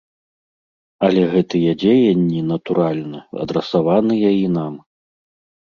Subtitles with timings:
[1.07, 4.73] Але гэтыя дзеянні, натуральна, адрасаваныя і нам.